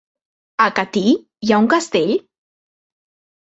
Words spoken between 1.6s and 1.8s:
un